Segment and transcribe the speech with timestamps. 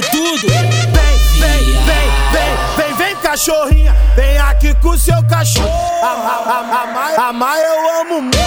[0.00, 0.48] isso tudo.
[0.48, 3.96] Vem, vem, vem, vem, vem, vem, cachorrinha.
[4.16, 5.70] Vem aqui com seu cachorro.
[6.02, 8.38] Amar, amar eu amo muito.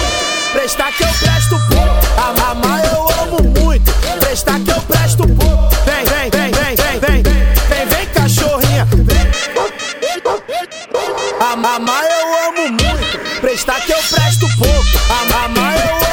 [0.52, 2.40] Prestar que eu presto pouco.
[2.40, 3.92] Amar eu amo muito.
[4.20, 5.74] Prestar que eu presto pouco.
[5.84, 7.44] Vem, vem, vem, vem, vem, vem.
[7.68, 8.88] Vem, vem, cachorrinha.
[11.40, 13.40] Amar eu amo muito.
[13.40, 14.84] Prestar que eu presto pouco.
[15.10, 16.03] Amar eu amo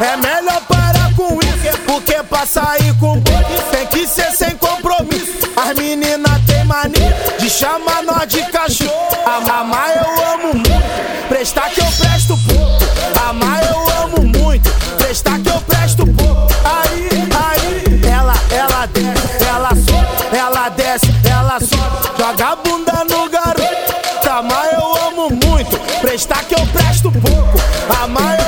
[0.00, 1.56] é melhor parar com isso.
[1.86, 5.32] Porque pra sair com boi tem que ser sem compromisso.
[5.56, 8.92] As meninas têm mania de chamar nós de cachorro.
[9.24, 12.84] Amar eu amo muito, prestar que eu presto pouco.
[13.28, 16.48] Amar eu amo muito, prestar que eu presto pouco.
[16.64, 22.18] Aí, aí, ela, ela desce, ela sobe, ela desce, ela sobe.
[22.18, 23.96] Joga a bunda no garoto.
[24.28, 27.58] Amar eu amo muito, prestar que eu presto pouco.
[28.02, 28.45] Amar eu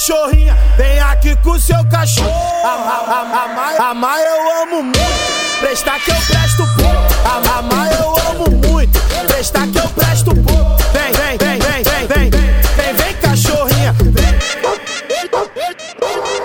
[0.00, 2.32] cachorrinha, vem aqui com seu cachorro.
[3.78, 4.98] Amar, eu amo muito,
[5.60, 7.28] prestar que eu presto pouco.
[7.28, 10.82] Amar eu amo muito, prestar que eu presto pouco.
[10.94, 14.40] Vem, vem, vem, vem, vem, vem, vem, vem cachorrinha, vem.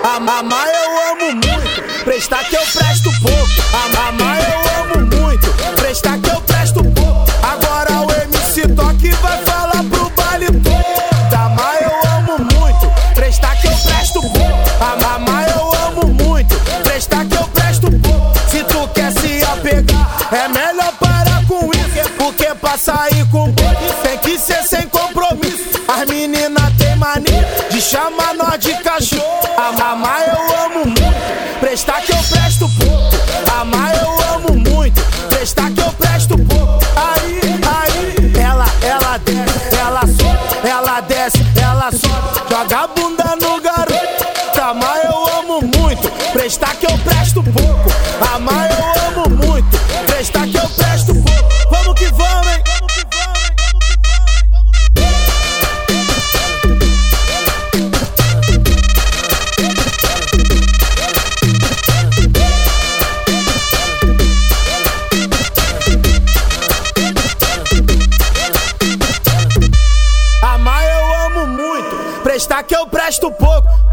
[0.04, 3.46] Amar eu amo muito, prestar que eu presto pouco.
[3.74, 4.35] Amar
[20.92, 21.86] parar com isso.
[22.16, 25.64] Porque pra sair com boi tem que ser sem compromisso.
[25.88, 29.22] As meninas têm mania de chamar nós de cachorro.
[29.56, 33.60] Amar eu amo muito, prestar que eu presto pouco.
[33.60, 36.78] Amar eu amo muito, prestar que eu presto pouco.
[36.96, 42.50] Aí, aí, ela, ela desce, ela sobe, ela desce, ela sobe.
[42.50, 44.26] Joga a bunda no garoto.
[44.60, 47.88] Amar eu amo muito, prestar que eu presto pouco.
[48.34, 48.75] Amar eu
[50.76, 51.70] eu presto pouco.
[51.70, 52.62] Vamos que vamos, hein?
[70.42, 73.85] Amar eu amo muito, prestar que eu presto pouco.